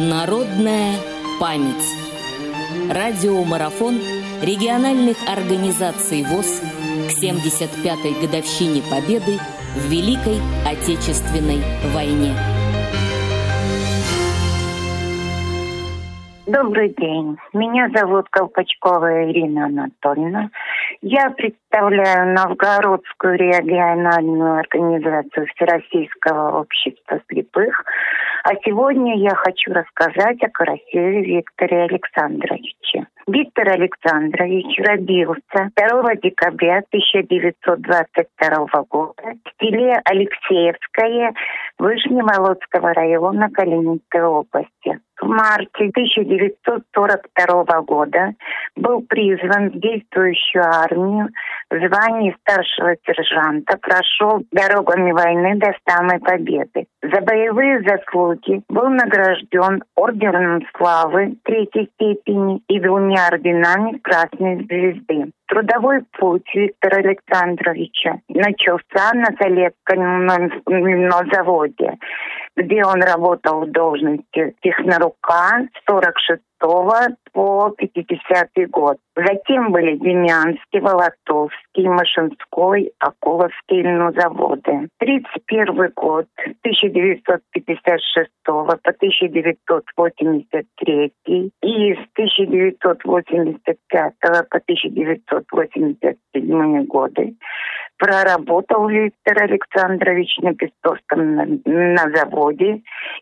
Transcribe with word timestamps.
Народная 0.00 0.94
память. 1.38 1.94
Радиомарафон 2.88 3.96
региональных 4.40 5.18
организаций 5.28 6.24
ВОЗ 6.24 6.62
к 7.06 7.22
75-й 7.22 8.26
годовщине 8.26 8.80
Победы 8.90 9.36
в 9.76 9.90
Великой 9.90 10.40
Отечественной 10.66 11.60
войне. 11.92 12.32
Добрый 16.46 16.94
день. 16.96 17.36
Меня 17.52 17.90
зовут 17.94 18.26
Колпачкова 18.30 19.30
Ирина 19.30 19.66
Анатольевна. 19.66 20.48
Я 21.02 21.30
представляю 21.30 22.34
Новгородскую 22.34 23.38
региональную 23.38 24.58
организацию 24.58 25.46
Всероссийского 25.46 26.60
общества 26.60 27.22
слепых. 27.26 27.84
А 28.44 28.50
сегодня 28.66 29.16
я 29.16 29.34
хочу 29.34 29.72
рассказать 29.72 30.42
о 30.42 30.50
Карасеве 30.50 31.22
Викторе 31.22 31.84
Александровиче. 31.84 33.06
Виктор 33.26 33.68
Александрович 33.70 34.78
родился 34.78 35.70
2 35.74 36.16
декабря 36.16 36.82
1922 36.92 38.82
года 38.90 39.22
в 39.44 39.64
селе 39.64 39.98
Алексеевское 40.04 41.32
Вышнемолодского 41.78 42.92
района 42.92 43.48
Калининской 43.50 44.22
области. 44.22 45.00
Марте 45.30 45.90
1942 45.94 47.80
года 47.82 48.34
был 48.74 49.02
призван 49.02 49.70
в 49.70 49.78
действующую 49.78 50.64
армию 50.64 51.28
в 51.70 51.76
звании 51.76 52.36
старшего 52.40 52.96
сержанта, 53.06 53.78
прошел 53.78 54.42
дорогами 54.50 55.12
войны 55.12 55.56
до 55.56 55.72
самой 55.88 56.18
победы. 56.18 56.86
За 57.02 57.20
боевые 57.20 57.80
заслуги 57.82 58.62
был 58.68 58.88
награжден 58.88 59.84
орденом 59.94 60.66
славы 60.76 61.36
третьей 61.44 61.88
степени 61.94 62.60
и 62.68 62.80
двумя 62.80 63.28
орденами 63.28 63.98
Красной 63.98 64.64
Звезды. 64.64 65.30
Трудовой 65.46 66.00
путь 66.18 66.48
Виктора 66.54 66.98
Александровича 66.98 68.18
начался 68.28 69.12
на 69.14 69.26
Солецком 69.38 70.26
заводе, 71.32 71.98
где 72.62 72.84
он 72.84 73.02
работал 73.02 73.60
в 73.60 73.70
должности? 73.70 74.54
Технорука 74.62 75.68
46 75.86 76.42
по 77.32 77.74
50 77.76 78.70
год. 78.70 78.98
Затем 79.16 79.72
были 79.72 79.96
Демянский, 79.96 80.78
Волотовский, 80.80 81.88
Машинской, 81.88 82.92
Акуловский 82.98 83.82
ну, 83.82 84.12
заводы. 84.12 84.88
31 84.98 85.92
год, 85.96 86.26
1956 86.36 88.30
по 88.44 88.62
1983 88.62 91.12
и 91.62 91.94
с 91.94 91.98
1985 92.14 94.14
по 94.20 94.58
1987 94.58 96.84
годы 96.84 97.34
проработал 98.00 98.88
Виктор 98.88 99.42
Александрович 99.42 100.34
на 100.38 100.54
Пестовском 100.54 101.36
на, 101.36 101.46
на 101.66 102.10
заводе. 102.16 102.80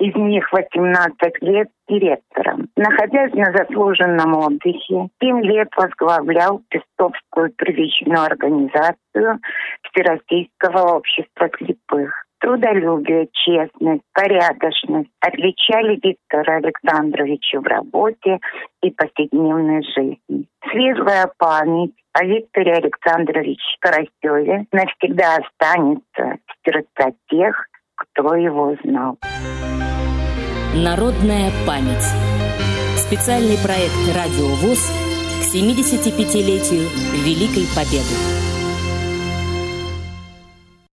Из 0.00 0.14
них 0.14 0.50
18 0.50 1.42
лет 1.42 1.68
директором. 1.86 2.68
Находясь 2.74 3.34
на 3.34 3.52
заслуженном 3.52 4.34
отдыхе, 4.34 5.10
7 5.20 5.42
лет 5.42 5.68
возглавлял 5.76 6.62
Пестовскую 6.70 7.50
первичную 7.50 8.22
организацию 8.22 9.40
Всероссийского 9.82 10.96
общества 10.96 11.50
слепых. 11.58 12.14
Трудолюбие, 12.38 13.28
честность, 13.32 14.02
порядочность 14.14 15.10
отличали 15.20 16.00
Виктора 16.02 16.56
Александровича 16.56 17.60
в 17.60 17.66
работе 17.66 18.38
и 18.82 18.90
повседневной 18.92 19.82
жизни. 19.82 20.46
Светлая 20.70 21.30
память 21.36 21.92
о 22.14 22.24
Викторе 22.24 22.72
Александровиче 22.72 23.76
Карасеве 23.80 24.64
навсегда 24.72 25.36
останется 25.36 26.38
в 26.46 26.66
сердца 26.66 27.12
тех, 27.28 27.66
кто 27.96 28.34
его 28.34 28.74
знал. 28.82 29.18
Народная 30.74 31.50
память. 31.66 32.04
Специальный 32.96 33.58
проект 33.58 33.92
«Радио 34.14 34.46
ВОЗ» 34.46 34.78
к 35.40 35.52
75-летию 35.52 36.88
Великой 37.24 37.66
Победы. 37.74 38.49